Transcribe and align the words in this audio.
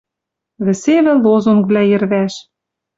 Вӹсевӹ 0.65 1.13
лозунгвлӓ 1.23 1.83
йӹрвӓш 1.89 2.33